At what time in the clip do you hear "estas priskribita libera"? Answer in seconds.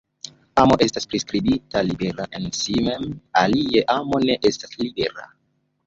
0.85-2.27